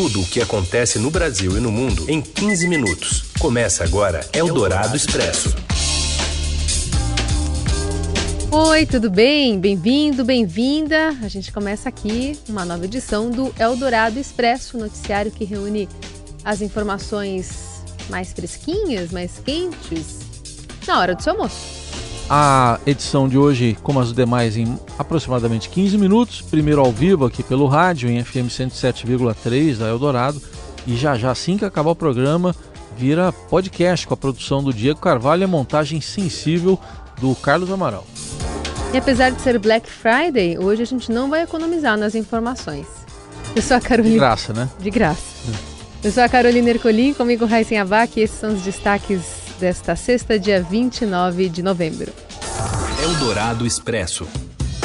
tudo 0.00 0.22
o 0.22 0.26
que 0.26 0.40
acontece 0.40 0.98
no 0.98 1.10
Brasil 1.10 1.58
e 1.58 1.60
no 1.60 1.70
mundo 1.70 2.06
em 2.08 2.22
15 2.22 2.66
minutos. 2.66 3.24
Começa 3.38 3.84
agora 3.84 4.26
Eldorado 4.32 4.96
Expresso. 4.96 5.54
Oi, 8.50 8.86
tudo 8.86 9.10
bem? 9.10 9.60
Bem-vindo, 9.60 10.24
bem-vinda. 10.24 11.10
A 11.22 11.28
gente 11.28 11.52
começa 11.52 11.90
aqui 11.90 12.34
uma 12.48 12.64
nova 12.64 12.86
edição 12.86 13.30
do 13.30 13.54
Eldorado 13.58 14.18
Expresso, 14.18 14.78
noticiário 14.78 15.30
que 15.30 15.44
reúne 15.44 15.86
as 16.42 16.62
informações 16.62 17.82
mais 18.08 18.32
fresquinhas, 18.32 19.10
mais 19.10 19.32
quentes, 19.44 20.20
na 20.86 20.98
hora 20.98 21.14
do 21.14 21.22
seu 21.22 21.34
almoço. 21.34 21.79
A 22.32 22.78
edição 22.86 23.28
de 23.28 23.36
hoje, 23.36 23.76
como 23.82 23.98
as 23.98 24.12
demais, 24.12 24.56
em 24.56 24.78
aproximadamente 24.96 25.68
15 25.68 25.98
minutos. 25.98 26.40
Primeiro 26.40 26.80
ao 26.80 26.92
vivo 26.92 27.24
aqui 27.24 27.42
pelo 27.42 27.66
rádio, 27.66 28.08
em 28.08 28.22
FM 28.22 28.46
107,3 28.48 29.78
da 29.78 29.88
Eldorado. 29.88 30.40
E 30.86 30.96
já 30.96 31.18
já, 31.18 31.32
assim 31.32 31.58
que 31.58 31.64
acabar 31.64 31.90
o 31.90 31.96
programa, 31.96 32.54
vira 32.96 33.32
podcast 33.32 34.06
com 34.06 34.14
a 34.14 34.16
produção 34.16 34.62
do 34.62 34.72
Diego 34.72 35.00
Carvalho 35.00 35.40
e 35.40 35.44
a 35.44 35.48
montagem 35.48 36.00
sensível 36.00 36.78
do 37.20 37.34
Carlos 37.34 37.68
Amaral. 37.68 38.06
E 38.94 38.96
apesar 38.96 39.30
de 39.30 39.40
ser 39.40 39.58
Black 39.58 39.90
Friday, 39.90 40.56
hoje 40.56 40.82
a 40.82 40.86
gente 40.86 41.10
não 41.10 41.28
vai 41.28 41.42
economizar 41.42 41.98
nas 41.98 42.14
informações. 42.14 42.86
Eu 43.56 43.62
sou 43.62 43.76
a 43.76 43.80
Carolina. 43.80 44.14
De 44.14 44.20
graça, 44.20 44.52
né? 44.52 44.70
De 44.78 44.90
graça. 44.90 45.20
Eu 46.04 46.12
sou 46.12 46.22
a 46.22 46.28
Carolina 46.28 46.70
Ercolim, 46.70 47.12
comigo 47.12 47.44
Raíssen 47.44 47.80
Abac 47.80 48.20
e 48.20 48.22
esses 48.22 48.38
são 48.38 48.54
os 48.54 48.62
destaques 48.62 49.39
desta 49.60 49.94
sexta, 49.94 50.38
dia 50.38 50.62
29 50.62 51.48
de 51.48 51.62
novembro. 51.62 52.10
Eldorado 53.02 53.66
Expresso. 53.66 54.26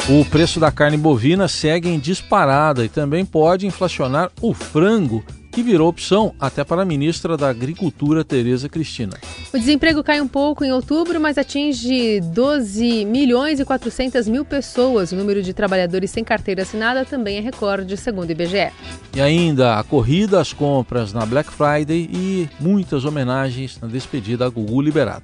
O 0.07 0.23
preço 0.25 0.59
da 0.59 0.71
carne 0.71 0.97
bovina 0.97 1.47
segue 1.47 1.89
em 1.89 1.97
disparada 1.97 2.85
e 2.85 2.89
também 2.89 3.25
pode 3.25 3.65
inflacionar 3.65 4.29
o 4.41 4.53
frango, 4.53 5.23
que 5.55 5.63
virou 5.63 5.87
opção 5.87 6.35
até 6.37 6.65
para 6.65 6.81
a 6.81 6.85
ministra 6.85 7.37
da 7.37 7.47
Agricultura, 7.47 8.25
Tereza 8.25 8.67
Cristina. 8.67 9.17
O 9.53 9.57
desemprego 9.57 10.03
cai 10.03 10.19
um 10.19 10.27
pouco 10.27 10.65
em 10.65 10.71
outubro, 10.73 11.17
mas 11.17 11.37
atinge 11.37 12.19
12 12.19 13.05
milhões 13.05 13.61
e 13.61 13.63
400 13.63 14.27
mil 14.27 14.43
pessoas. 14.43 15.13
O 15.13 15.15
número 15.15 15.41
de 15.41 15.53
trabalhadores 15.53 16.11
sem 16.11 16.25
carteira 16.25 16.63
assinada 16.63 17.05
também 17.05 17.37
é 17.37 17.39
recorde, 17.39 17.95
segundo 17.95 18.27
o 18.27 18.31
IBGE. 18.33 18.69
E 19.15 19.21
ainda 19.21 19.79
a 19.79 19.83
corrida 19.85 20.41
às 20.41 20.51
compras 20.51 21.13
na 21.13 21.25
Black 21.25 21.49
Friday 21.49 22.09
e 22.11 22.49
muitas 22.59 23.05
homenagens 23.05 23.79
na 23.79 23.87
despedida 23.87 24.45
a 24.45 24.49
Gugu 24.49 24.81
Liberato. 24.81 25.23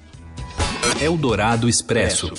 Eldorado 0.98 1.68
Expresso. 1.68 2.32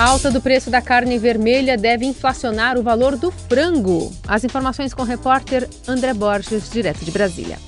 A 0.00 0.04
alta 0.04 0.30
do 0.30 0.40
preço 0.40 0.70
da 0.70 0.80
carne 0.80 1.18
vermelha 1.18 1.76
deve 1.76 2.06
inflacionar 2.06 2.78
o 2.78 2.82
valor 2.82 3.18
do 3.18 3.30
frango. 3.30 4.10
As 4.26 4.42
informações 4.42 4.94
com 4.94 5.02
o 5.02 5.04
repórter 5.04 5.68
André 5.86 6.14
Borges, 6.14 6.70
direto 6.72 7.04
de 7.04 7.10
Brasília. 7.10 7.58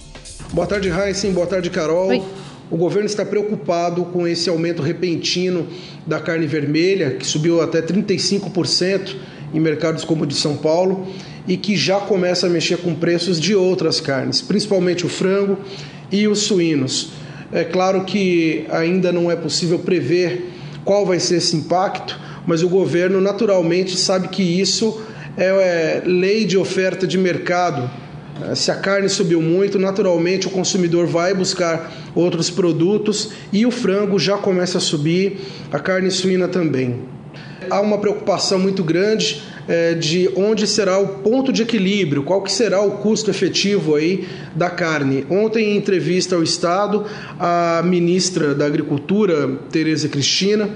Boa 0.50 0.66
tarde, 0.66 0.88
Heisen. 0.88 1.30
Boa 1.32 1.46
tarde, 1.46 1.68
Carol. 1.68 2.08
Oi. 2.08 2.22
O 2.70 2.76
governo 2.78 3.04
está 3.04 3.22
preocupado 3.22 4.06
com 4.06 4.26
esse 4.26 4.48
aumento 4.48 4.80
repentino 4.80 5.68
da 6.06 6.20
carne 6.20 6.46
vermelha, 6.46 7.10
que 7.10 7.26
subiu 7.26 7.60
até 7.60 7.82
35% 7.82 9.14
em 9.52 9.60
mercados 9.60 10.02
como 10.02 10.24
o 10.24 10.26
de 10.26 10.34
São 10.34 10.56
Paulo 10.56 11.06
e 11.46 11.58
que 11.58 11.76
já 11.76 12.00
começa 12.00 12.46
a 12.46 12.48
mexer 12.48 12.78
com 12.78 12.94
preços 12.94 13.38
de 13.38 13.54
outras 13.54 14.00
carnes, 14.00 14.40
principalmente 14.40 15.04
o 15.04 15.08
frango 15.10 15.58
e 16.10 16.26
os 16.26 16.38
suínos. 16.38 17.10
É 17.52 17.62
claro 17.62 18.06
que 18.06 18.64
ainda 18.70 19.12
não 19.12 19.30
é 19.30 19.36
possível 19.36 19.78
prever 19.80 20.51
qual 20.84 21.06
vai 21.06 21.20
ser 21.20 21.36
esse 21.36 21.56
impacto, 21.56 22.18
mas 22.46 22.62
o 22.62 22.68
governo 22.68 23.20
naturalmente 23.20 23.96
sabe 23.96 24.28
que 24.28 24.42
isso 24.42 25.02
é, 25.36 25.46
é 25.46 26.02
lei 26.04 26.44
de 26.44 26.58
oferta 26.58 27.06
de 27.06 27.16
mercado. 27.18 27.90
É, 28.50 28.54
se 28.54 28.70
a 28.70 28.76
carne 28.76 29.08
subiu 29.08 29.40
muito, 29.40 29.78
naturalmente 29.78 30.46
o 30.46 30.50
consumidor 30.50 31.06
vai 31.06 31.34
buscar 31.34 31.92
outros 32.14 32.50
produtos 32.50 33.30
e 33.52 33.64
o 33.64 33.70
frango 33.70 34.18
já 34.18 34.36
começa 34.36 34.78
a 34.78 34.80
subir, 34.80 35.40
a 35.70 35.78
carne 35.78 36.10
suína 36.10 36.48
também. 36.48 37.00
Há 37.70 37.80
uma 37.80 37.98
preocupação 37.98 38.58
muito 38.58 38.82
grande 38.84 39.42
é, 39.68 39.94
de 39.94 40.30
onde 40.36 40.66
será 40.66 40.98
o 40.98 41.06
ponto 41.18 41.52
de 41.52 41.62
equilíbrio, 41.62 42.22
qual 42.22 42.42
que 42.42 42.50
será 42.50 42.80
o 42.80 42.92
custo 42.98 43.30
efetivo 43.30 43.94
aí 43.94 44.26
da 44.54 44.68
carne. 44.68 45.24
Ontem, 45.30 45.72
em 45.72 45.76
entrevista 45.76 46.34
ao 46.34 46.42
Estado, 46.42 47.04
a 47.38 47.82
ministra 47.84 48.54
da 48.54 48.66
Agricultura, 48.66 49.56
Tereza 49.70 50.08
Cristina, 50.08 50.68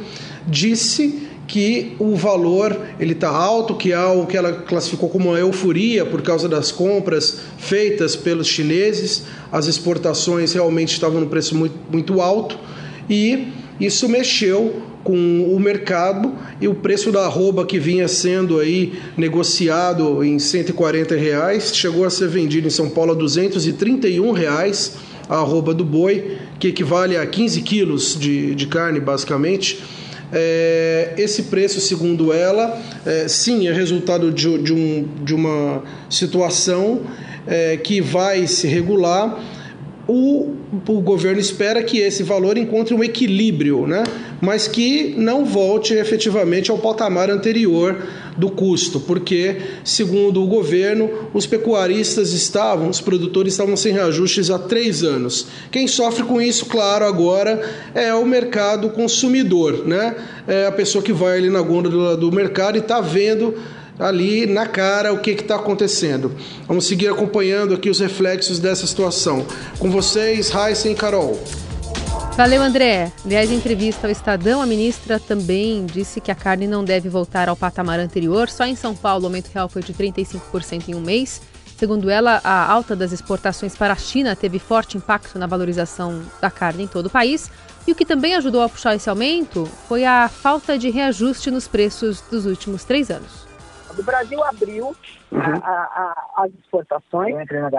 disse 0.46 1.26
que 1.46 1.94
o 1.98 2.16
valor 2.16 2.76
ele 2.98 3.12
está 3.12 3.28
alto, 3.28 3.74
que 3.74 3.92
há 3.92 4.10
o 4.10 4.26
que 4.26 4.36
ela 4.36 4.52
classificou 4.52 5.08
como 5.08 5.30
uma 5.30 5.38
euforia 5.38 6.04
por 6.04 6.22
causa 6.22 6.48
das 6.48 6.72
compras 6.72 7.40
feitas 7.58 8.16
pelos 8.16 8.48
chineses, 8.48 9.24
as 9.52 9.66
exportações 9.66 10.52
realmente 10.52 10.92
estavam 10.92 11.20
no 11.20 11.26
preço 11.26 11.54
muito, 11.54 11.76
muito 11.90 12.20
alto 12.20 12.58
e 13.08 13.52
isso 13.78 14.08
mexeu 14.08 14.82
com 15.06 15.54
o 15.54 15.60
mercado 15.60 16.34
e 16.60 16.66
o 16.66 16.74
preço 16.74 17.12
da 17.12 17.26
arroba 17.26 17.64
que 17.64 17.78
vinha 17.78 18.08
sendo 18.08 18.58
aí 18.58 18.94
negociado 19.16 20.24
em 20.24 20.36
140 20.36 21.14
reais 21.14 21.70
chegou 21.72 22.04
a 22.04 22.10
ser 22.10 22.26
vendido 22.26 22.66
em 22.66 22.70
São 22.70 22.90
Paulo 22.90 23.12
a 23.12 23.14
231 23.14 24.32
reais 24.32 24.96
a 25.28 25.36
arroba 25.36 25.72
do 25.72 25.84
boi, 25.84 26.38
que 26.58 26.68
equivale 26.68 27.16
a 27.16 27.24
15 27.24 27.60
quilos 27.62 28.18
de, 28.18 28.56
de 28.56 28.66
carne 28.66 28.98
basicamente. 28.98 29.80
É, 30.32 31.14
esse 31.16 31.44
preço, 31.44 31.80
segundo 31.80 32.32
ela, 32.32 32.76
é, 33.04 33.28
sim, 33.28 33.68
é 33.68 33.72
resultado 33.72 34.32
de, 34.32 34.58
de, 34.58 34.72
um, 34.72 35.08
de 35.22 35.32
uma 35.32 35.84
situação 36.10 37.02
é, 37.46 37.76
que 37.76 38.00
vai 38.00 38.48
se 38.48 38.66
regular. 38.66 39.40
O, 40.08 40.54
o 40.88 41.00
governo 41.00 41.40
espera 41.40 41.80
que 41.82 41.98
esse 41.98 42.24
valor 42.24 42.58
encontre 42.58 42.92
um 42.92 43.02
equilíbrio, 43.02 43.86
né? 43.86 44.02
Mas 44.40 44.68
que 44.68 45.14
não 45.16 45.44
volte 45.44 45.94
efetivamente 45.94 46.70
ao 46.70 46.78
patamar 46.78 47.30
anterior 47.30 47.96
do 48.36 48.50
custo, 48.50 49.00
porque, 49.00 49.56
segundo 49.82 50.42
o 50.42 50.46
governo, 50.46 51.10
os 51.32 51.46
pecuaristas 51.46 52.32
estavam, 52.32 52.90
os 52.90 53.00
produtores 53.00 53.54
estavam 53.54 53.76
sem 53.76 53.92
reajustes 53.92 54.50
há 54.50 54.58
três 54.58 55.02
anos. 55.02 55.46
Quem 55.70 55.88
sofre 55.88 56.24
com 56.24 56.40
isso, 56.40 56.66
claro, 56.66 57.06
agora 57.06 57.62
é 57.94 58.12
o 58.14 58.26
mercado 58.26 58.90
consumidor, 58.90 59.86
né? 59.86 60.16
É 60.46 60.66
a 60.66 60.72
pessoa 60.72 61.02
que 61.02 61.12
vai 61.12 61.38
ali 61.38 61.48
na 61.48 61.62
gôndola 61.62 62.16
do 62.16 62.30
mercado 62.30 62.76
e 62.76 62.80
está 62.80 63.00
vendo 63.00 63.54
ali 63.98 64.44
na 64.44 64.66
cara 64.66 65.12
o 65.12 65.20
que 65.20 65.30
está 65.30 65.56
acontecendo. 65.56 66.32
Vamos 66.68 66.86
seguir 66.86 67.08
acompanhando 67.08 67.74
aqui 67.74 67.88
os 67.88 68.00
reflexos 68.00 68.58
dessa 68.58 68.86
situação. 68.86 69.46
Com 69.78 69.90
vocês, 69.90 70.52
Heisen 70.54 70.92
e 70.92 70.94
Carol. 70.94 71.40
Valeu, 72.36 72.60
André. 72.60 73.10
Aliás, 73.24 73.50
em 73.50 73.54
entrevista 73.54 74.06
ao 74.06 74.10
Estadão, 74.10 74.60
a 74.60 74.66
ministra 74.66 75.18
também 75.18 75.86
disse 75.86 76.20
que 76.20 76.30
a 76.30 76.34
carne 76.34 76.66
não 76.66 76.84
deve 76.84 77.08
voltar 77.08 77.48
ao 77.48 77.56
patamar 77.56 77.98
anterior. 77.98 78.50
Só 78.50 78.66
em 78.66 78.76
São 78.76 78.94
Paulo 78.94 79.22
o 79.22 79.26
aumento 79.28 79.50
real 79.54 79.70
foi 79.70 79.82
de 79.82 79.94
35% 79.94 80.90
em 80.90 80.94
um 80.94 81.00
mês. 81.00 81.40
Segundo 81.78 82.10
ela, 82.10 82.38
a 82.44 82.70
alta 82.70 82.94
das 82.94 83.10
exportações 83.10 83.74
para 83.74 83.94
a 83.94 83.96
China 83.96 84.36
teve 84.36 84.58
forte 84.58 84.98
impacto 84.98 85.38
na 85.38 85.46
valorização 85.46 86.22
da 86.38 86.50
carne 86.50 86.84
em 86.84 86.86
todo 86.86 87.06
o 87.06 87.10
país. 87.10 87.50
E 87.86 87.92
o 87.92 87.94
que 87.94 88.04
também 88.04 88.34
ajudou 88.34 88.60
a 88.60 88.68
puxar 88.68 88.94
esse 88.94 89.08
aumento 89.08 89.64
foi 89.88 90.04
a 90.04 90.28
falta 90.28 90.78
de 90.78 90.90
reajuste 90.90 91.50
nos 91.50 91.66
preços 91.66 92.20
dos 92.30 92.44
últimos 92.44 92.84
três 92.84 93.10
anos. 93.10 93.46
O 93.98 94.02
Brasil 94.02 94.42
abriu 94.44 94.86
uhum. 94.86 95.40
a, 95.62 95.70
a, 96.36 96.44
as 96.44 96.52
exportações. 96.54 97.34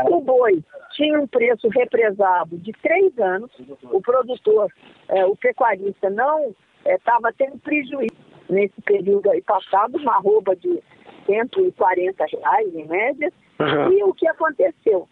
O 0.10 0.22
boi 0.22 0.64
tinha 0.92 1.20
um 1.20 1.28
preço 1.28 1.68
represado 1.70 2.58
de 2.58 2.72
três 2.74 3.18
anos. 3.20 3.52
O 3.84 4.02
produtor, 4.02 4.72
é, 5.10 5.26
o 5.26 5.36
pecuarista, 5.36 6.10
não 6.10 6.56
estava 6.86 7.30
é, 7.30 7.34
tendo 7.38 7.58
prejuízo 7.60 8.16
nesse 8.50 8.82
período 8.82 9.30
aí 9.30 9.42
passado, 9.42 9.98
uma 9.98 10.16
arroba 10.16 10.56
de 10.56 10.82
140 11.26 12.26
reais 12.26 12.76
em 12.76 12.88
média. 12.88 13.32
Uhum. 13.60 13.92
E 13.92 14.04
o 14.04 14.14
que 14.14 14.28
aconteceu? 14.28 15.08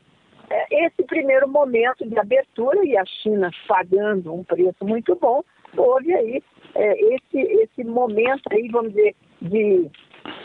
É, 0.50 0.86
esse 0.86 1.04
primeiro 1.04 1.48
momento 1.48 2.08
de 2.08 2.18
abertura 2.18 2.86
e 2.86 2.98
a 2.98 3.06
China 3.06 3.50
pagando 3.68 4.34
um 4.34 4.44
preço 4.44 4.86
muito 4.86 5.16
bom, 5.16 5.44
houve 5.76 6.14
aí 6.14 6.44
é, 6.76 7.16
esse, 7.16 7.40
esse 7.40 7.84
momento 7.84 8.42
aí, 8.52 8.68
vamos 8.70 8.94
dizer, 8.94 9.16
de 9.42 9.90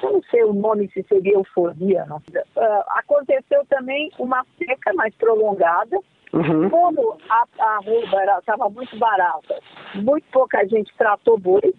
eu 0.02 0.12
não 0.12 0.22
sei 0.30 0.44
o 0.44 0.52
nome 0.52 0.88
se 0.92 1.02
seria 1.04 1.34
euforia. 1.34 2.04
Não. 2.06 2.16
Uh, 2.16 2.84
aconteceu 2.88 3.64
também 3.68 4.10
uma 4.18 4.44
seca 4.58 4.92
mais 4.94 5.14
prolongada. 5.14 5.98
Uhum. 6.32 6.70
Como 6.70 7.18
a, 7.28 7.44
a 7.58 7.76
arroba 7.78 8.38
estava 8.38 8.70
muito 8.70 8.96
barata, 8.96 9.58
muito 9.96 10.24
pouca 10.30 10.64
gente 10.68 10.94
tratou 10.96 11.36
boi, 11.36 11.74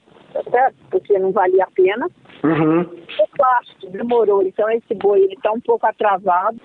certo? 0.51 0.75
porque 0.89 1.17
não 1.17 1.31
valia 1.31 1.63
a 1.63 1.71
pena. 1.71 2.07
Uhum. 2.43 2.81
O 2.81 3.27
plástico 3.37 3.89
demorou, 3.91 4.41
então 4.41 4.69
esse 4.69 4.93
boi 4.95 5.21
está 5.31 5.53
um 5.53 5.61
pouco 5.61 5.85
atrasado. 5.85 6.59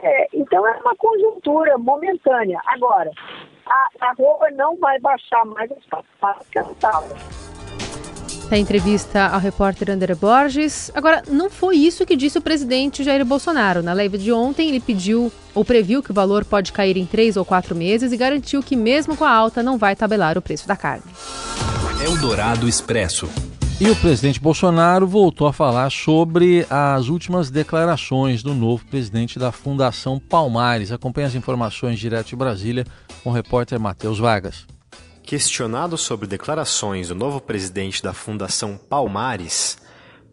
É, 0.00 0.28
então 0.34 0.66
é 0.66 0.76
uma 0.80 0.94
conjuntura 0.96 1.78
momentânea. 1.78 2.60
Agora, 2.66 3.10
a, 3.66 3.88
a 4.00 4.10
arroba 4.10 4.50
não 4.50 4.76
vai 4.76 4.98
baixar 5.00 5.44
mais 5.46 5.72
as 5.72 5.84
passadas 5.86 6.46
que 6.50 6.58
ela 6.58 6.72
estava. 6.72 7.47
Da 8.50 8.56
entrevista 8.56 9.26
ao 9.26 9.38
repórter 9.38 9.90
André 9.90 10.14
Borges. 10.14 10.90
Agora, 10.94 11.22
não 11.28 11.50
foi 11.50 11.76
isso 11.76 12.06
que 12.06 12.16
disse 12.16 12.38
o 12.38 12.40
presidente 12.40 13.04
Jair 13.04 13.22
Bolsonaro. 13.24 13.82
Na 13.82 13.92
live 13.92 14.16
de 14.16 14.32
ontem, 14.32 14.68
ele 14.68 14.80
pediu 14.80 15.30
ou 15.54 15.62
previu 15.64 16.02
que 16.02 16.10
o 16.10 16.14
valor 16.14 16.46
pode 16.46 16.72
cair 16.72 16.96
em 16.96 17.04
três 17.04 17.36
ou 17.36 17.44
quatro 17.44 17.76
meses 17.76 18.10
e 18.10 18.16
garantiu 18.16 18.62
que, 18.62 18.74
mesmo 18.74 19.14
com 19.14 19.24
a 19.24 19.30
alta, 19.30 19.62
não 19.62 19.76
vai 19.76 19.94
tabelar 19.94 20.38
o 20.38 20.42
preço 20.42 20.66
da 20.66 20.76
carne. 20.76 21.04
Eldorado 22.02 22.66
Expresso. 22.66 23.28
E 23.78 23.90
o 23.90 23.96
presidente 23.96 24.40
Bolsonaro 24.40 25.06
voltou 25.06 25.46
a 25.46 25.52
falar 25.52 25.90
sobre 25.92 26.66
as 26.70 27.08
últimas 27.08 27.50
declarações 27.50 28.42
do 28.42 28.54
novo 28.54 28.84
presidente 28.86 29.38
da 29.38 29.52
Fundação 29.52 30.18
Palmares. 30.18 30.90
Acompanhe 30.90 31.26
as 31.26 31.34
informações 31.34 31.98
direto 31.98 32.28
de 32.28 32.36
Brasília 32.36 32.84
com 33.22 33.28
o 33.28 33.32
repórter 33.32 33.78
Matheus 33.78 34.18
Vargas. 34.18 34.66
Questionado 35.28 35.98
sobre 35.98 36.26
declarações 36.26 37.08
do 37.08 37.14
novo 37.14 37.38
presidente 37.38 38.02
da 38.02 38.14
Fundação 38.14 38.78
Palmares, 38.78 39.76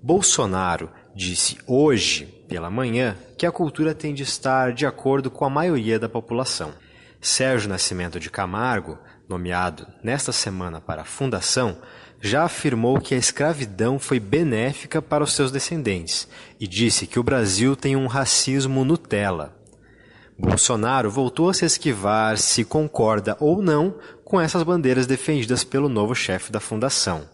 Bolsonaro 0.01 0.89
disse 1.13 1.57
hoje, 1.67 2.25
pela 2.47 2.69
manhã, 2.69 3.17
que 3.37 3.45
a 3.45 3.51
cultura 3.51 3.93
tem 3.93 4.13
de 4.13 4.23
estar 4.23 4.71
de 4.71 4.85
acordo 4.85 5.29
com 5.29 5.43
a 5.43 5.49
maioria 5.49 5.99
da 5.99 6.07
população. 6.07 6.71
Sérgio 7.19 7.67
Nascimento 7.67 8.21
de 8.21 8.29
Camargo, 8.29 8.97
nomeado 9.27 9.85
nesta 10.01 10.31
semana 10.31 10.79
para 10.79 11.01
a 11.01 11.05
Fundação, 11.05 11.77
já 12.21 12.45
afirmou 12.45 13.01
que 13.01 13.13
a 13.13 13.17
escravidão 13.17 13.99
foi 13.99 14.17
benéfica 14.17 15.01
para 15.01 15.25
os 15.25 15.33
seus 15.33 15.51
descendentes 15.51 16.25
e 16.57 16.65
disse 16.65 17.05
que 17.05 17.19
o 17.19 17.23
Brasil 17.23 17.75
tem 17.75 17.97
um 17.97 18.07
racismo 18.07 18.85
Nutella. 18.85 19.54
Bolsonaro 20.37 21.09
voltou 21.09 21.49
a 21.49 21.53
se 21.53 21.63
esquivar 21.63 22.37
se 22.37 22.65
concorda 22.65 23.37
ou 23.39 23.61
não 23.61 23.95
com 24.23 24.39
essas 24.39 24.63
bandeiras 24.63 25.07
defendidas 25.07 25.63
pelo 25.63 25.87
novo 25.87 26.13
chefe 26.13 26.51
da 26.51 26.59
fundação. 26.59 27.27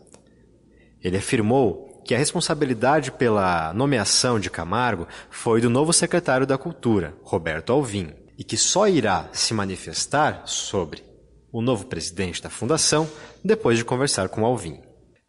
Ele 1.03 1.17
afirmou 1.17 2.01
que 2.05 2.13
a 2.13 2.17
responsabilidade 2.17 3.11
pela 3.11 3.73
nomeação 3.73 4.39
de 4.39 4.51
Camargo 4.51 5.07
foi 5.31 5.61
do 5.61 5.69
novo 5.69 5.91
secretário 5.91 6.45
da 6.45 6.59
Cultura, 6.59 7.15
Roberto 7.23 7.73
Alvim, 7.73 8.13
e 8.37 8.43
que 8.43 8.55
só 8.55 8.87
irá 8.87 9.29
se 9.31 9.53
manifestar 9.53 10.43
sobre 10.45 11.03
o 11.51 11.61
novo 11.61 11.85
presidente 11.87 12.41
da 12.41 12.49
fundação 12.49 13.09
depois 13.43 13.77
de 13.77 13.85
conversar 13.85 14.29
com 14.29 14.45
Alvim. 14.45 14.79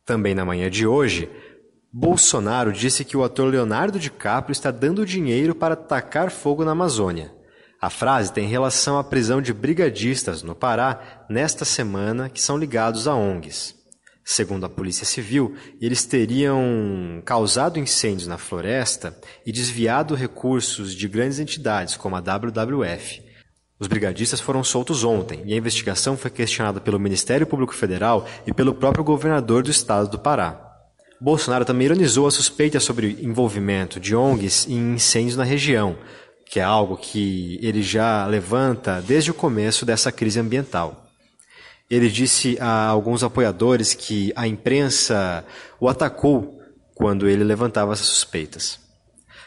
Também 0.05 0.35
na 0.35 0.45
manhã 0.45 0.71
de 0.71 0.87
hoje, 0.87 1.31
Bolsonaro 1.91 2.73
disse 2.73 3.05
que 3.05 3.17
o 3.17 3.25
ator 3.25 3.51
Leonardo 3.51 3.99
DiCaprio 3.99 4.53
está 4.53 4.71
dando 4.71 5.07
dinheiro 5.07 5.55
para 5.55 5.77
tacar 5.77 6.31
fogo 6.31 6.65
na 6.65 6.73
Amazônia 6.73 7.42
a 7.83 7.91
frase 7.91 8.33
tem 8.33 8.47
relação 8.47 8.97
à 8.97 9.03
prisão 9.03 9.43
de 9.43 9.53
brigadistas 9.53 10.41
no 10.41 10.55
Pará 10.55 11.25
nesta 11.29 11.65
semana 11.65 12.29
que 12.29 12.41
são 12.41 12.57
ligados 12.57 13.09
a 13.09 13.15
ONGs. 13.17 13.75
Segundo 14.25 14.65
a 14.65 14.69
Polícia 14.69 15.05
Civil, 15.05 15.57
eles 15.81 16.05
teriam 16.05 17.21
causado 17.25 17.81
incêndios 17.81 18.29
na 18.29 18.39
floresta 18.39 19.19
e 19.45 19.51
desviado 19.51 20.15
recursos 20.15 20.95
de 20.95 21.09
grandes 21.09 21.41
entidades 21.41 21.97
como 21.97 22.15
a 22.15 22.21
WWF. 22.21 23.21
Os 23.81 23.89
brigadistas 23.89 24.41
foram 24.41 24.63
soltos 24.63 25.03
ontem 25.03 25.43
e 25.45 25.53
a 25.53 25.57
investigação 25.57 26.17
foi 26.17 26.31
questionada 26.31 26.81
pelo 26.81 27.01
Ministério 27.01 27.49
Público 27.49 27.75
Federal 27.75 28.29
e 28.47 28.55
pelo 28.55 28.75
próprio 28.75 29.03
governador 29.03 29.65
do 29.65 29.73
estado 29.73 30.09
do 30.09 30.21
Pará. 30.21 30.69
Bolsonaro 31.21 31.65
também 31.65 31.87
ironizou 31.87 32.29
a 32.29 32.31
suspeita 32.31 32.79
sobre 32.79 33.19
envolvimento 33.23 33.99
de 33.99 34.15
ONGs 34.15 34.69
em 34.69 34.95
incêndios 34.95 35.37
na 35.37 35.45
região, 35.45 35.97
que 36.53 36.61
é 36.61 36.63
algo 36.63 36.99
que 36.99 37.59
ele 37.63 37.83
já 37.83 38.27
levanta 38.27 39.01
desde 39.01 39.31
o 39.31 39.35
começo 39.35 39.87
dessa 39.87 40.13
crise 40.13 40.39
ambiental. 40.39 41.07
Ele 41.89 42.11
disse 42.11 42.59
a 42.61 42.89
alguns 42.89 43.25
apoiadores 43.25 43.95
que 43.95 44.35
a 44.37 44.47
imprensa 44.47 45.47
o 45.81 45.89
atacou 45.89 46.61
quando 46.95 47.27
ele 47.27 47.43
levantava 47.43 47.95
essas 47.95 48.09
suspeitas. 48.09 48.79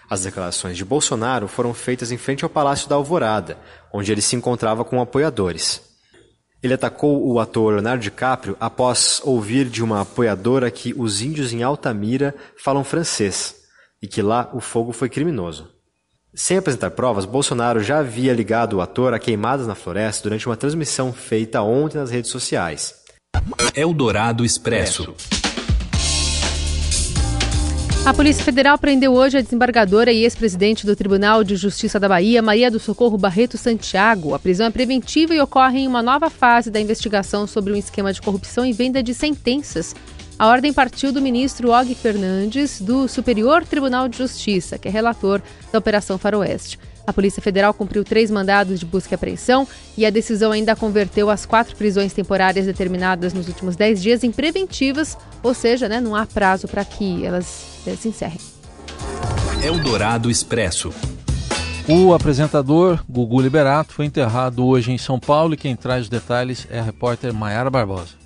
As 0.09 0.23
declarações 0.23 0.75
de 0.75 0.83
Bolsonaro 0.83 1.47
foram 1.47 1.75
feitas 1.75 2.11
em 2.11 2.17
frente 2.17 2.43
ao 2.43 2.49
Palácio 2.49 2.89
da 2.89 2.95
Alvorada, 2.95 3.55
onde 3.93 4.11
ele 4.11 4.21
se 4.21 4.35
encontrava 4.35 4.83
com 4.83 4.99
apoiadores. 4.99 5.83
Ele 6.63 6.73
atacou 6.73 7.31
o 7.31 7.39
ator 7.39 7.73
Leonardo 7.73 8.01
DiCaprio 8.01 8.57
após 8.59 9.21
ouvir 9.23 9.69
de 9.69 9.83
uma 9.83 10.01
apoiadora 10.01 10.71
que 10.71 10.91
os 10.97 11.21
índios 11.21 11.53
em 11.53 11.61
Altamira 11.61 12.33
falam 12.57 12.83
francês 12.83 13.57
e 14.01 14.07
que 14.07 14.23
lá 14.23 14.49
o 14.55 14.59
fogo 14.59 14.91
foi 14.91 15.07
criminoso. 15.07 15.74
Sem 16.35 16.57
apresentar 16.57 16.91
provas, 16.91 17.23
Bolsonaro 17.23 17.81
já 17.81 17.99
havia 17.99 18.33
ligado 18.33 18.73
o 18.73 18.81
ator 18.81 19.13
a 19.13 19.19
queimadas 19.19 19.65
na 19.65 19.73
floresta 19.73 20.23
durante 20.23 20.45
uma 20.45 20.57
transmissão 20.57 21.13
feita 21.13 21.61
ontem 21.61 21.97
nas 21.97 22.11
redes 22.11 22.29
sociais. 22.29 22.93
Eldorado 23.73 24.43
Expresso. 24.43 25.15
A 28.05 28.13
Polícia 28.13 28.43
Federal 28.43 28.77
prendeu 28.77 29.13
hoje 29.13 29.37
a 29.37 29.41
desembargadora 29.41 30.11
e 30.11 30.23
ex-presidente 30.23 30.85
do 30.85 30.95
Tribunal 30.95 31.41
de 31.41 31.55
Justiça 31.55 31.99
da 31.99 32.09
Bahia, 32.09 32.41
Maria 32.41 32.69
do 32.69 32.79
Socorro 32.79 33.17
Barreto 33.17 33.57
Santiago. 33.57 34.35
A 34.35 34.39
prisão 34.39 34.67
é 34.67 34.69
preventiva 34.69 35.33
e 35.33 35.39
ocorre 35.39 35.79
em 35.79 35.87
uma 35.87 36.03
nova 36.03 36.29
fase 36.29 36.69
da 36.69 36.81
investigação 36.81 37.47
sobre 37.47 37.71
um 37.71 37.77
esquema 37.77 38.11
de 38.11 38.21
corrupção 38.21 38.65
e 38.65 38.73
venda 38.73 39.01
de 39.01 39.13
sentenças 39.13 39.95
a 40.37 40.47
ordem 40.47 40.73
partiu 40.73 41.11
do 41.13 41.21
ministro 41.21 41.71
Og 41.71 41.95
Fernandes, 41.95 42.81
do 42.81 43.07
Superior 43.07 43.65
Tribunal 43.65 44.09
de 44.09 44.17
Justiça, 44.17 44.77
que 44.77 44.87
é 44.87 44.91
relator 44.91 45.41
da 45.71 45.79
Operação 45.79 46.17
Faroeste. 46.17 46.77
A 47.07 47.13
Polícia 47.13 47.41
Federal 47.41 47.73
cumpriu 47.73 48.03
três 48.03 48.29
mandados 48.29 48.79
de 48.79 48.85
busca 48.85 49.13
e 49.13 49.15
apreensão 49.15 49.67
e 49.97 50.05
a 50.05 50.09
decisão 50.09 50.51
ainda 50.51 50.75
converteu 50.75 51.29
as 51.29 51.45
quatro 51.45 51.75
prisões 51.75 52.11
temporárias 52.13 52.65
determinadas 52.65 53.33
nos 53.33 53.47
últimos 53.47 53.75
dez 53.75 54.01
dias 54.01 54.23
em 54.23 54.31
preventivas, 54.31 55.17
ou 55.41 55.53
seja, 55.53 55.87
né, 55.87 56.01
não 56.01 56.15
há 56.15 56.25
prazo 56.25 56.67
para 56.67 56.83
que 56.83 57.23
elas 57.25 57.83
eh, 57.87 57.95
se 57.95 58.09
encerrem. 58.09 58.39
Eldorado 59.63 60.29
Expresso. 60.29 60.93
O 61.87 62.13
apresentador 62.13 63.03
Gugu 63.07 63.39
Liberato 63.39 63.93
foi 63.93 64.05
enterrado 64.05 64.65
hoje 64.65 64.91
em 64.91 64.97
São 64.97 65.19
Paulo 65.19 65.53
e 65.53 65.57
quem 65.57 65.75
traz 65.75 66.03
os 66.03 66.09
detalhes 66.09 66.67
é 66.71 66.79
a 66.79 66.83
repórter 66.83 67.31
Maiara 67.31 67.69
Barbosa. 67.69 68.24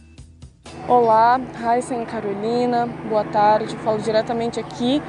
Olá, 0.89 1.39
Raíssa 1.61 1.93
e 1.93 2.03
Carolina, 2.03 2.89
boa 3.07 3.23
tarde. 3.23 3.75
Falo 3.75 3.99
diretamente 3.99 4.59
aqui 4.59 4.99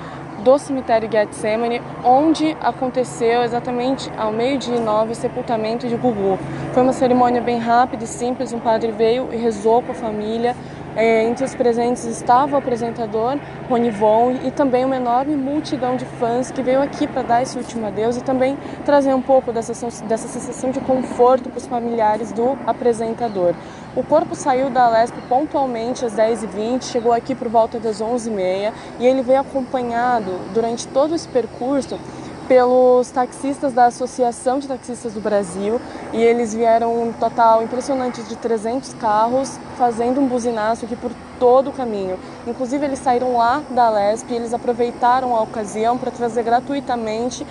do 0.45 0.59
cemitério 0.59 1.11
Getsemane, 1.11 1.81
onde 2.05 2.55
aconteceu 2.61 3.43
exatamente 3.43 4.13
ao 4.19 4.31
meio-dia 4.31 4.77
e 4.77 4.79
nove 4.81 5.13
o 5.13 5.15
sepultamento 5.15 5.89
de 5.89 5.97
Gugu. 5.97 6.39
Foi 6.75 6.83
uma 6.83 6.93
cerimônia 6.93 7.41
bem 7.41 7.59
rápida 7.59 8.05
e 8.05 8.07
simples, 8.07 8.53
um 8.53 8.61
padre 8.61 8.93
veio 8.93 9.33
e 9.33 9.39
rezou 9.39 9.81
com 9.81 9.93
a 9.93 9.95
família, 9.95 10.55
é, 10.97 11.25
entre 11.25 11.45
os 11.45 11.55
presentes 11.55 12.05
estava 12.05 12.57
o 12.57 12.59
apresentador 12.59 13.39
Rony 13.69 13.91
Von 13.91 14.33
e 14.45 14.51
também 14.51 14.85
uma 14.85 14.97
enorme 14.97 15.37
multidão 15.37 15.97
de 15.97 16.05
fãs 16.05 16.51
que 16.51 16.63
veio 16.63 16.83
aqui 16.83 17.07
para 17.07 17.23
dar 17.23 17.43
esse 17.43 17.57
último 17.57 17.87
adeus 17.87 18.17
e 18.17 18.23
também 18.23 18.59
trazer 18.85 19.15
um 19.15 19.23
pouco 19.23 19.53
dessa, 19.53 19.73
dessa 20.05 20.29
sensação 20.29 20.71
de 20.73 20.81
conforto 20.81 21.49
para 21.49 21.59
os 21.59 21.67
familiares 21.67 22.33
do 22.33 22.59
apresentador. 22.67 23.55
O 23.97 24.05
corpo 24.05 24.37
saiu 24.37 24.71
da 24.71 24.89
Lesp 24.89 25.17
pontualmente 25.29 26.05
às 26.05 26.15
10h20, 26.15 26.85
chegou 26.85 27.13
aqui 27.13 27.35
por 27.35 27.49
volta 27.49 27.81
das 27.81 28.01
11h30 28.01 28.73
e 29.01 29.07
ele 29.07 29.21
veio 29.21 29.41
acompanhado 29.41 30.31
durante 30.55 30.87
todo 30.87 31.13
esse 31.13 31.27
percurso 31.27 31.99
pelos 32.47 33.11
taxistas 33.11 33.73
da 33.73 33.87
Associação 33.87 34.61
de 34.61 34.69
Taxistas 34.69 35.15
do 35.15 35.21
Brasil 35.21 35.81
e 36.13 36.23
eles 36.23 36.55
vieram 36.55 37.03
um 37.03 37.13
total 37.13 37.65
impressionante 37.65 38.23
de 38.23 38.37
300 38.37 38.95
carros 38.95 39.59
fazendo 39.77 40.21
um 40.21 40.29
buzinaço 40.29 40.85
aqui 40.85 40.95
por 40.95 41.11
todo 41.41 41.71
o 41.71 41.73
caminho. 41.73 42.17
Inclusive 42.47 42.85
eles 42.85 43.01
saíram 43.01 43.37
lá 43.37 43.61
da 43.71 43.91
Lesp 43.91 44.31
e 44.31 44.37
eles 44.37 44.55
aproveitaram 44.55 45.35
a 45.35 45.41
ocasião 45.43 45.99
para 45.99 46.13
trazer 46.13 46.45
gratuitamente 46.45 47.45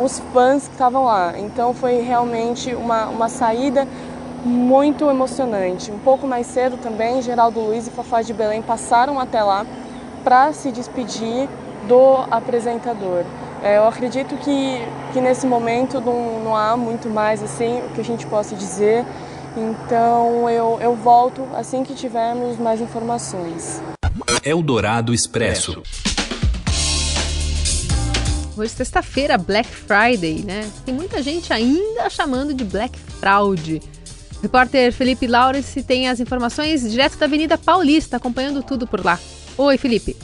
os 0.00 0.20
fãs 0.32 0.66
que 0.66 0.72
estavam 0.72 1.04
lá. 1.04 1.38
Então 1.38 1.74
foi 1.74 2.00
realmente 2.00 2.74
uma, 2.74 3.06
uma 3.06 3.28
saída 3.28 3.86
muito 4.44 5.08
emocionante. 5.08 5.90
Um 5.90 5.98
pouco 5.98 6.26
mais 6.26 6.46
cedo 6.46 6.76
também, 6.76 7.22
Geraldo 7.22 7.60
Luiz 7.60 7.86
e 7.86 7.90
Fafá 7.90 8.22
de 8.22 8.32
Belém 8.32 8.62
passaram 8.62 9.18
até 9.18 9.42
lá 9.42 9.64
para 10.24 10.52
se 10.52 10.70
despedir 10.70 11.48
do 11.86 12.16
apresentador. 12.30 13.24
É, 13.62 13.78
eu 13.78 13.86
acredito 13.86 14.36
que, 14.38 14.78
que 15.12 15.20
nesse 15.20 15.46
momento 15.46 16.00
não, 16.00 16.40
não 16.42 16.56
há 16.56 16.76
muito 16.76 17.08
mais 17.08 17.42
assim 17.42 17.80
o 17.80 17.90
que 17.94 18.00
a 18.00 18.04
gente 18.04 18.26
possa 18.26 18.56
dizer. 18.56 19.04
Então 19.56 20.48
eu, 20.48 20.78
eu 20.80 20.96
volto 20.96 21.46
assim 21.54 21.84
que 21.84 21.94
tivermos 21.94 22.58
mais 22.58 22.80
informações. 22.80 23.80
Eldorado 24.44 25.14
Expresso. 25.14 25.82
Hoje, 28.56 28.70
sexta-feira, 28.70 29.38
Black 29.38 29.68
Friday, 29.68 30.44
né? 30.44 30.68
Tem 30.84 30.94
muita 30.94 31.22
gente 31.22 31.52
ainda 31.52 32.10
chamando 32.10 32.52
de 32.52 32.64
Black 32.64 32.98
Fraud. 32.98 33.80
Repórter 34.42 34.92
Felipe 34.92 35.28
Laurence 35.28 35.84
tem 35.84 36.08
as 36.08 36.18
informações 36.18 36.90
direto 36.90 37.16
da 37.16 37.26
Avenida 37.26 37.56
Paulista, 37.56 38.16
acompanhando 38.16 38.60
tudo 38.60 38.88
por 38.88 39.04
lá. 39.04 39.16
Oi, 39.56 39.78
Felipe. 39.78 40.16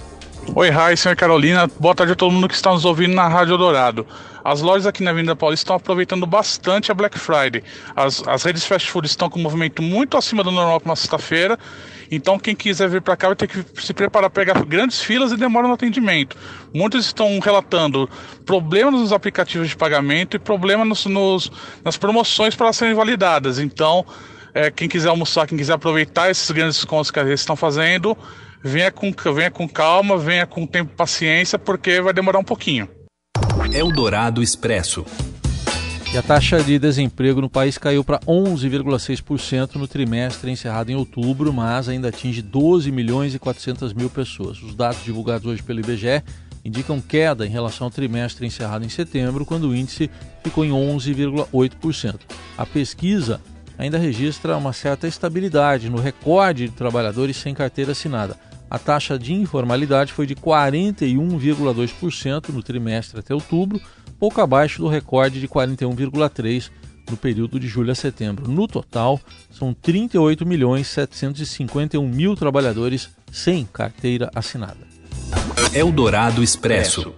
Oi, 0.56 0.70
Raíssa 0.70 1.12
e 1.12 1.16
Carolina. 1.16 1.70
Boa 1.78 1.94
tarde 1.94 2.14
a 2.14 2.16
todo 2.16 2.32
mundo 2.32 2.48
que 2.48 2.54
está 2.54 2.72
nos 2.72 2.84
ouvindo 2.84 3.14
na 3.14 3.28
Rádio 3.28 3.56
Dourado. 3.56 4.04
As 4.42 4.60
lojas 4.60 4.86
aqui 4.86 5.04
na 5.04 5.12
Avenida 5.12 5.36
Paulista 5.36 5.64
estão 5.64 5.76
aproveitando 5.76 6.26
bastante 6.26 6.90
a 6.90 6.94
Black 6.94 7.16
Friday. 7.16 7.62
As, 7.94 8.26
as 8.26 8.42
redes 8.42 8.64
fast 8.64 8.90
food 8.90 9.06
estão 9.06 9.30
com 9.30 9.38
um 9.38 9.42
movimento 9.42 9.82
muito 9.82 10.16
acima 10.16 10.42
do 10.42 10.50
normal 10.50 10.80
para 10.80 10.90
uma 10.90 10.96
sexta-feira. 10.96 11.56
Então, 12.10 12.38
quem 12.38 12.54
quiser 12.54 12.88
vir 12.88 13.02
para 13.02 13.16
cá 13.16 13.28
vai 13.28 13.36
ter 13.36 13.46
que 13.46 13.64
se 13.80 13.92
preparar 13.92 14.30
para 14.30 14.44
pegar 14.44 14.64
grandes 14.64 15.00
filas 15.00 15.32
e 15.32 15.36
demora 15.36 15.66
no 15.66 15.74
atendimento. 15.74 16.36
Muitos 16.74 17.06
estão 17.06 17.38
relatando 17.38 18.08
problemas 18.46 19.00
nos 19.00 19.12
aplicativos 19.12 19.68
de 19.68 19.76
pagamento 19.76 20.36
e 20.36 20.38
problemas 20.38 20.86
nos, 20.88 21.06
nos, 21.06 21.52
nas 21.84 21.96
promoções 21.96 22.54
para 22.54 22.72
serem 22.72 22.94
validadas. 22.94 23.58
Então, 23.58 24.04
é, 24.54 24.70
quem 24.70 24.88
quiser 24.88 25.08
almoçar, 25.08 25.46
quem 25.46 25.58
quiser 25.58 25.74
aproveitar 25.74 26.30
esses 26.30 26.50
grandes 26.50 26.76
descontos 26.76 27.10
que 27.10 27.18
eles 27.20 27.40
estão 27.40 27.56
fazendo, 27.56 28.16
venha 28.62 28.90
com, 28.90 29.12
venha 29.34 29.50
com 29.50 29.68
calma, 29.68 30.16
venha 30.16 30.46
com 30.46 30.66
tempo 30.66 30.90
e 30.92 30.96
paciência, 30.96 31.58
porque 31.58 32.00
vai 32.00 32.12
demorar 32.12 32.38
um 32.38 32.44
pouquinho. 32.44 32.88
Eldorado 33.72 34.42
Expresso. 34.42 35.04
E 36.10 36.16
a 36.16 36.22
taxa 36.22 36.62
de 36.62 36.78
desemprego 36.78 37.42
no 37.42 37.50
país 37.50 37.76
caiu 37.76 38.02
para 38.02 38.18
11,6% 38.20 39.74
no 39.74 39.86
trimestre 39.86 40.50
encerrado 40.50 40.90
em 40.90 40.94
outubro, 40.94 41.52
mas 41.52 41.86
ainda 41.86 42.08
atinge 42.08 42.40
12 42.40 42.90
milhões 42.90 43.34
e 43.34 43.38
400 43.38 43.92
mil 43.92 44.08
pessoas. 44.08 44.62
Os 44.62 44.74
dados 44.74 45.04
divulgados 45.04 45.46
hoje 45.46 45.62
pelo 45.62 45.80
IBGE 45.80 46.22
indicam 46.64 46.98
queda 46.98 47.46
em 47.46 47.50
relação 47.50 47.86
ao 47.86 47.90
trimestre 47.90 48.46
encerrado 48.46 48.86
em 48.86 48.88
setembro, 48.88 49.44
quando 49.44 49.68
o 49.68 49.76
índice 49.76 50.10
ficou 50.42 50.64
em 50.64 50.70
11,8%. 50.70 52.20
A 52.56 52.64
pesquisa 52.64 53.38
ainda 53.76 53.98
registra 53.98 54.56
uma 54.56 54.72
certa 54.72 55.06
estabilidade 55.06 55.90
no 55.90 56.00
recorde 56.00 56.68
de 56.68 56.74
trabalhadores 56.74 57.36
sem 57.36 57.52
carteira 57.52 57.92
assinada. 57.92 58.34
A 58.70 58.78
taxa 58.78 59.18
de 59.18 59.34
informalidade 59.34 60.10
foi 60.12 60.26
de 60.26 60.34
41,2% 60.34 62.48
no 62.48 62.62
trimestre 62.62 63.20
até 63.20 63.34
outubro, 63.34 63.78
pouco 64.18 64.40
abaixo 64.40 64.80
do 64.80 64.88
recorde 64.88 65.40
de 65.40 65.48
41,3% 65.48 66.70
no 67.10 67.16
período 67.16 67.58
de 67.58 67.66
julho 67.66 67.90
a 67.90 67.94
setembro. 67.94 68.48
No 68.48 68.68
total, 68.68 69.20
são 69.50 69.72
38 69.72 70.44
milhões 70.46 70.86
751 70.88 72.06
mil 72.06 72.36
trabalhadores 72.36 73.08
sem 73.32 73.64
carteira 73.64 74.30
assinada. 74.34 74.86
Eldorado 75.72 76.42
Expresso. 76.42 77.14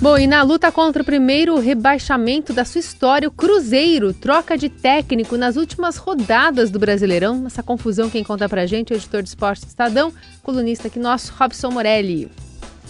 Bom, 0.00 0.18
e 0.18 0.26
na 0.26 0.42
luta 0.42 0.70
contra 0.70 1.02
o 1.02 1.06
primeiro 1.06 1.58
rebaixamento 1.58 2.52
da 2.52 2.66
sua 2.66 2.80
história, 2.80 3.26
o 3.26 3.30
Cruzeiro 3.30 4.12
troca 4.12 4.56
de 4.56 4.68
técnico 4.68 5.38
nas 5.38 5.56
últimas 5.56 5.96
rodadas 5.96 6.70
do 6.70 6.78
Brasileirão. 6.78 7.44
Essa 7.46 7.62
confusão 7.62 8.10
quem 8.10 8.22
conta 8.22 8.46
pra 8.48 8.66
gente 8.66 8.92
é 8.92 8.96
o 8.96 8.98
editor 8.98 9.22
de 9.22 9.30
esporte 9.30 9.62
do 9.62 9.68
Estadão, 9.68 10.12
colunista 10.42 10.88
aqui 10.88 10.98
nosso, 10.98 11.32
Robson 11.36 11.70
Morelli. 11.70 12.30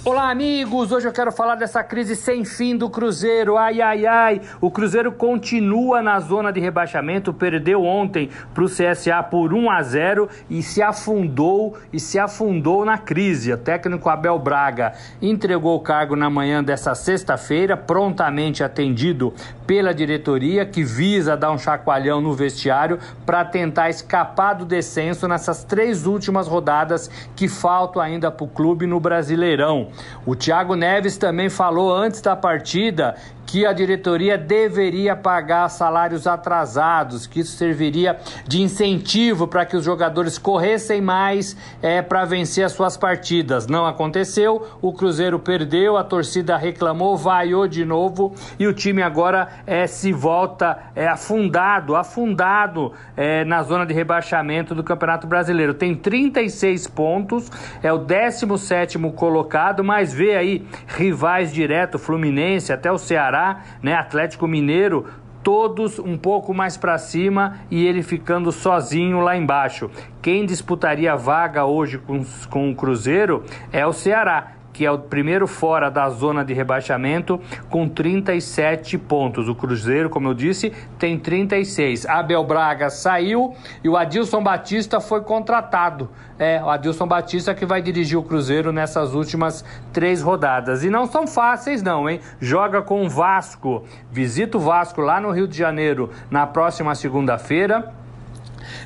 Olá, 0.08 0.30
amigos! 0.30 0.92
Hoje 0.92 1.08
eu 1.08 1.12
quero 1.12 1.32
falar 1.32 1.56
dessa 1.56 1.82
crise 1.82 2.14
sem 2.14 2.44
fim 2.44 2.76
do 2.76 2.88
Cruzeiro. 2.88 3.58
Ai, 3.58 3.82
ai, 3.82 4.06
ai! 4.06 4.40
O 4.60 4.70
Cruzeiro 4.70 5.10
continua 5.10 6.00
na 6.00 6.20
zona 6.20 6.52
de 6.52 6.60
rebaixamento, 6.60 7.34
perdeu 7.34 7.82
ontem 7.82 8.30
para 8.54 8.62
o 8.62 8.68
CSA 8.68 9.20
por 9.28 9.52
1 9.52 9.68
a 9.68 9.82
0 9.82 10.28
e 10.48 10.62
se 10.62 10.80
afundou 10.80 11.76
e 11.92 11.98
se 11.98 12.20
afundou 12.20 12.84
na 12.84 12.98
crise. 12.98 13.52
O 13.52 13.58
técnico 13.58 14.08
Abel 14.08 14.38
Braga 14.38 14.92
entregou 15.20 15.74
o 15.74 15.80
cargo 15.80 16.14
na 16.14 16.30
manhã 16.30 16.62
dessa 16.62 16.94
sexta-feira, 16.94 17.76
prontamente 17.76 18.62
atendido 18.62 19.34
pela 19.66 19.92
diretoria, 19.92 20.64
que 20.64 20.84
visa 20.84 21.36
dar 21.36 21.50
um 21.50 21.58
chacoalhão 21.58 22.20
no 22.20 22.32
vestiário 22.32 22.98
para 23.24 23.44
tentar 23.44 23.90
escapar 23.90 24.54
do 24.54 24.64
descenso 24.64 25.26
nessas 25.26 25.64
três 25.64 26.06
últimas 26.06 26.46
rodadas 26.46 27.10
que 27.34 27.48
faltam 27.48 28.00
ainda 28.00 28.30
para 28.30 28.44
o 28.44 28.48
clube 28.48 28.86
no 28.86 29.00
Brasileirão. 29.00 29.88
O 30.24 30.36
Thiago 30.36 30.74
Neves 30.74 31.16
também 31.16 31.50
falou 31.50 31.94
antes 31.94 32.20
da 32.20 32.36
partida 32.36 33.16
que 33.46 33.64
a 33.64 33.72
diretoria 33.72 34.36
deveria 34.36 35.14
pagar 35.14 35.68
salários 35.68 36.26
atrasados, 36.26 37.26
que 37.26 37.40
isso 37.40 37.56
serviria 37.56 38.18
de 38.46 38.60
incentivo 38.60 39.46
para 39.46 39.64
que 39.64 39.76
os 39.76 39.84
jogadores 39.84 40.36
corressem 40.36 41.00
mais 41.00 41.56
é, 41.80 42.02
para 42.02 42.24
vencer 42.24 42.64
as 42.64 42.72
suas 42.72 42.96
partidas. 42.96 43.68
Não 43.68 43.86
aconteceu, 43.86 44.66
o 44.82 44.92
Cruzeiro 44.92 45.38
perdeu, 45.38 45.96
a 45.96 46.02
torcida 46.02 46.56
reclamou, 46.56 47.16
vaiou 47.16 47.68
de 47.68 47.84
novo 47.84 48.34
e 48.58 48.66
o 48.66 48.72
time 48.72 49.00
agora 49.00 49.48
é, 49.66 49.86
se 49.86 50.12
volta 50.12 50.78
é, 50.94 51.06
afundado, 51.06 51.94
afundado 51.94 52.92
é, 53.16 53.44
na 53.44 53.62
zona 53.62 53.86
de 53.86 53.94
rebaixamento 53.94 54.74
do 54.74 54.82
Campeonato 54.82 55.26
Brasileiro. 55.26 55.72
Tem 55.72 55.94
36 55.94 56.88
pontos, 56.88 57.50
é 57.82 57.92
o 57.92 57.98
17 57.98 58.96
colocado, 59.14 59.84
mas 59.84 60.12
vê 60.12 60.34
aí 60.34 60.66
rivais 60.86 61.52
direto, 61.52 61.98
Fluminense 61.98 62.72
até 62.72 62.90
o 62.90 62.98
Ceará 62.98 63.35
Ceará, 63.36 63.62
né, 63.82 63.94
Atlético 63.94 64.46
Mineiro, 64.48 65.06
todos 65.42 65.98
um 65.98 66.16
pouco 66.16 66.54
mais 66.54 66.76
para 66.76 66.96
cima 66.96 67.58
e 67.70 67.86
ele 67.86 68.02
ficando 68.02 68.50
sozinho 68.50 69.20
lá 69.20 69.36
embaixo. 69.36 69.90
Quem 70.22 70.46
disputaria 70.46 71.14
vaga 71.14 71.64
hoje 71.66 71.98
com, 71.98 72.24
com 72.50 72.70
o 72.70 72.74
Cruzeiro 72.74 73.44
é 73.70 73.86
o 73.86 73.92
Ceará 73.92 74.55
que 74.76 74.84
é 74.84 74.90
o 74.90 74.98
primeiro 74.98 75.46
fora 75.46 75.90
da 75.90 76.06
zona 76.10 76.44
de 76.44 76.52
rebaixamento, 76.52 77.40
com 77.70 77.88
37 77.88 78.98
pontos. 78.98 79.48
O 79.48 79.54
Cruzeiro, 79.54 80.10
como 80.10 80.28
eu 80.28 80.34
disse, 80.34 80.70
tem 80.98 81.18
36. 81.18 82.04
Abel 82.04 82.44
Braga 82.44 82.90
saiu 82.90 83.54
e 83.82 83.88
o 83.88 83.96
Adilson 83.96 84.42
Batista 84.42 85.00
foi 85.00 85.22
contratado. 85.22 86.10
É, 86.38 86.62
o 86.62 86.68
Adilson 86.68 87.06
Batista 87.06 87.54
que 87.54 87.64
vai 87.64 87.80
dirigir 87.80 88.18
o 88.18 88.22
Cruzeiro 88.22 88.70
nessas 88.70 89.14
últimas 89.14 89.64
três 89.94 90.20
rodadas. 90.20 90.84
E 90.84 90.90
não 90.90 91.06
são 91.06 91.26
fáceis, 91.26 91.82
não, 91.82 92.06
hein? 92.06 92.20
Joga 92.38 92.82
com 92.82 93.02
o 93.02 93.08
Vasco, 93.08 93.82
visita 94.12 94.58
o 94.58 94.60
Vasco 94.60 95.00
lá 95.00 95.18
no 95.18 95.30
Rio 95.30 95.48
de 95.48 95.56
Janeiro 95.56 96.10
na 96.30 96.46
próxima 96.46 96.94
segunda-feira. 96.94 97.94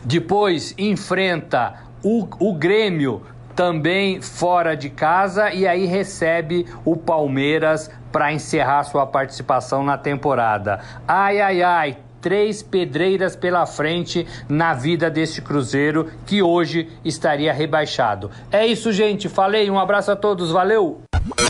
Depois 0.04 0.72
enfrenta 0.78 1.74
o, 2.00 2.28
o 2.38 2.54
Grêmio 2.54 3.22
também 3.60 4.22
fora 4.22 4.74
de 4.74 4.88
casa 4.88 5.52
e 5.52 5.68
aí 5.68 5.84
recebe 5.84 6.64
o 6.82 6.96
Palmeiras 6.96 7.90
para 8.10 8.32
encerrar 8.32 8.84
sua 8.84 9.04
participação 9.04 9.84
na 9.84 9.98
temporada. 9.98 10.80
Ai, 11.06 11.42
ai, 11.42 11.62
ai, 11.62 11.98
três 12.22 12.62
pedreiras 12.62 13.36
pela 13.36 13.66
frente 13.66 14.26
na 14.48 14.72
vida 14.72 15.10
desse 15.10 15.42
Cruzeiro 15.42 16.10
que 16.24 16.42
hoje 16.42 16.88
estaria 17.04 17.52
rebaixado. 17.52 18.30
É 18.50 18.66
isso, 18.66 18.90
gente. 18.94 19.28
Falei, 19.28 19.70
um 19.70 19.78
abraço 19.78 20.10
a 20.10 20.16
todos, 20.16 20.50
valeu! 20.50 21.02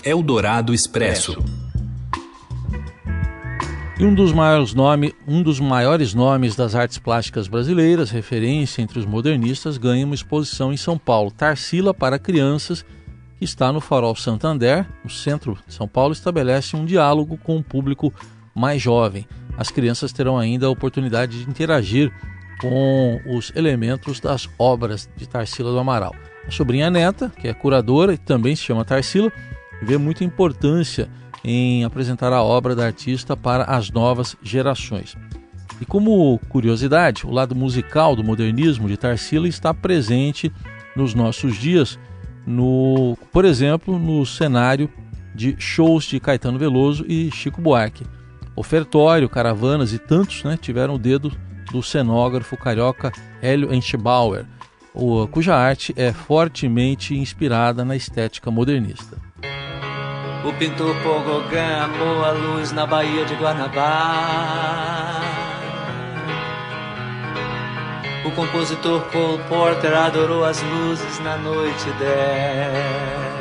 Eldorado 0.04 0.74
Expresso. 0.74 1.59
E 4.00 4.04
um 4.06 4.14
dos, 4.14 4.32
maiores 4.32 4.72
nome, 4.72 5.14
um 5.28 5.42
dos 5.42 5.60
maiores 5.60 6.14
nomes 6.14 6.56
das 6.56 6.74
artes 6.74 6.96
plásticas 6.96 7.46
brasileiras, 7.48 8.10
referência 8.10 8.80
entre 8.80 8.98
os 8.98 9.04
modernistas, 9.04 9.76
ganha 9.76 10.06
uma 10.06 10.14
exposição 10.14 10.72
em 10.72 10.76
São 10.78 10.96
Paulo, 10.96 11.30
Tarsila 11.30 11.92
para 11.92 12.18
Crianças, 12.18 12.82
que 13.36 13.44
está 13.44 13.70
no 13.70 13.78
Farol 13.78 14.16
Santander, 14.16 14.88
no 15.04 15.10
centro 15.10 15.58
de 15.66 15.74
São 15.74 15.86
Paulo, 15.86 16.14
estabelece 16.14 16.76
um 16.76 16.86
diálogo 16.86 17.36
com 17.44 17.58
o 17.58 17.62
público 17.62 18.10
mais 18.54 18.80
jovem. 18.80 19.28
As 19.58 19.70
crianças 19.70 20.14
terão 20.14 20.38
ainda 20.38 20.64
a 20.64 20.70
oportunidade 20.70 21.44
de 21.44 21.50
interagir 21.50 22.10
com 22.58 23.20
os 23.26 23.52
elementos 23.54 24.18
das 24.18 24.48
obras 24.58 25.10
de 25.14 25.28
Tarsila 25.28 25.72
do 25.72 25.78
Amaral. 25.78 26.14
A 26.48 26.50
sobrinha 26.50 26.88
neta, 26.88 27.30
que 27.38 27.48
é 27.48 27.52
curadora 27.52 28.14
e 28.14 28.18
também 28.18 28.56
se 28.56 28.62
chama 28.62 28.82
Tarsila, 28.82 29.30
vê 29.82 29.98
muita 29.98 30.24
importância 30.24 31.06
em 31.44 31.84
apresentar 31.84 32.32
a 32.32 32.42
obra 32.42 32.74
da 32.74 32.86
artista 32.86 33.36
para 33.36 33.64
as 33.64 33.90
novas 33.90 34.36
gerações. 34.42 35.16
E 35.80 35.86
como 35.86 36.38
curiosidade, 36.48 37.26
o 37.26 37.30
lado 37.30 37.54
musical 37.54 38.14
do 38.14 38.22
modernismo 38.22 38.86
de 38.86 38.96
Tarsila 38.96 39.48
está 39.48 39.72
presente 39.72 40.52
nos 40.94 41.14
nossos 41.14 41.56
dias, 41.56 41.98
no, 42.46 43.16
por 43.32 43.44
exemplo, 43.44 43.98
no 43.98 44.26
cenário 44.26 44.90
de 45.34 45.56
shows 45.58 46.04
de 46.04 46.20
Caetano 46.20 46.58
Veloso 46.58 47.04
e 47.08 47.30
Chico 47.30 47.62
Buarque. 47.62 48.04
Ofertório, 48.54 49.28
caravanas 49.28 49.92
e 49.94 49.98
tantos 49.98 50.44
né, 50.44 50.58
tiveram 50.60 50.94
o 50.94 50.98
dedo 50.98 51.32
do 51.72 51.82
cenógrafo 51.82 52.56
carioca 52.56 53.12
Hélio 53.40 53.72
Enschbauer, 53.72 54.44
cuja 55.30 55.54
arte 55.54 55.94
é 55.96 56.12
fortemente 56.12 57.16
inspirada 57.16 57.84
na 57.84 57.96
estética 57.96 58.50
modernista. 58.50 59.16
O 60.42 60.52
pintor 60.54 60.96
Paul 61.02 61.20
Gauguin 61.22 61.58
amou 61.58 62.24
a 62.24 62.30
luz 62.30 62.72
na 62.72 62.86
Baía 62.86 63.26
de 63.26 63.34
Guanabara. 63.34 65.20
O 68.24 68.30
compositor 68.30 69.02
Cole 69.12 69.42
Porter 69.50 69.94
adorou 69.94 70.42
as 70.44 70.62
luzes 70.62 71.20
na 71.20 71.36
noite 71.36 71.84
dela. 71.98 73.40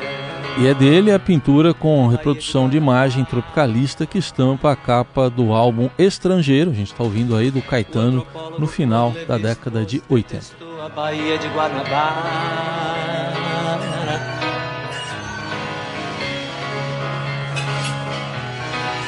E 0.57 0.67
é 0.67 0.73
dele 0.73 1.13
a 1.13 1.19
pintura 1.19 1.73
com 1.73 2.07
reprodução 2.07 2.67
de 2.67 2.75
imagem 2.75 3.23
tropicalista 3.23 4.05
que 4.05 4.17
estampa 4.17 4.73
a 4.73 4.75
capa 4.75 5.29
do 5.29 5.53
álbum 5.53 5.89
Estrangeiro, 5.97 6.71
a 6.71 6.73
gente 6.73 6.91
está 6.91 7.01
ouvindo 7.01 7.33
aí 7.33 7.49
do 7.49 7.61
Caetano, 7.61 8.27
no 8.57 8.67
final 8.67 9.13
da 9.25 9.37
década 9.37 9.85
de 9.85 10.03
80. 10.09 10.47
A 10.83 10.89
Baía 10.89 11.37
de 11.37 11.47
Guanabara 11.47 13.28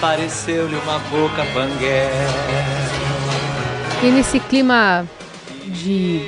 pareceu-lhe 0.02 0.76
uma 0.76 0.98
boca 1.00 1.46
banguela. 1.54 2.12
E 4.04 4.10
nesse 4.10 4.40
clima 4.40 5.06
de 5.68 6.20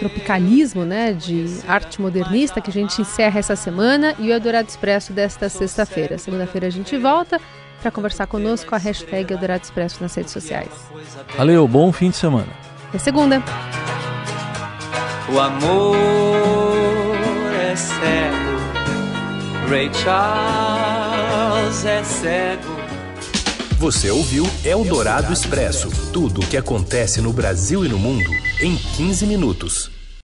tropicalismo, 0.00 0.84
né, 0.84 1.12
de 1.12 1.60
arte 1.68 2.00
modernista 2.00 2.60
que 2.60 2.70
a 2.70 2.72
gente 2.72 3.00
encerra 3.00 3.38
essa 3.38 3.54
semana 3.54 4.14
e 4.18 4.28
o 4.28 4.32
Eldorado 4.32 4.68
Expresso 4.68 5.12
desta 5.12 5.48
sexta-feira. 5.48 6.18
Segunda-feira 6.18 6.66
a 6.66 6.70
gente 6.70 6.96
volta 6.96 7.38
para 7.80 7.90
conversar 7.90 8.26
conosco 8.26 8.70
com 8.70 8.74
a 8.74 8.78
hashtag 8.78 9.32
Eldorado 9.32 9.62
Expresso 9.62 10.02
nas 10.02 10.14
redes 10.14 10.32
sociais. 10.32 10.70
Valeu, 11.36 11.68
bom 11.68 11.92
fim 11.92 12.10
de 12.10 12.16
semana. 12.16 12.48
Até 12.88 12.98
segunda. 12.98 13.42
O 15.32 15.38
amor 15.38 16.74
é 17.54 17.76
cego, 17.76 18.58
Ray 19.68 19.90
Charles 19.92 20.83
é 21.82 22.04
cego. 22.04 22.76
Você 23.78 24.08
ouviu 24.08 24.46
Eldorado 24.64 25.32
Expresso 25.32 25.90
tudo 26.12 26.40
o 26.40 26.46
que 26.46 26.56
acontece 26.56 27.20
no 27.20 27.32
Brasil 27.32 27.84
e 27.84 27.88
no 27.88 27.98
mundo 27.98 28.30
em 28.60 28.76
15 28.76 29.26
minutos. 29.26 29.93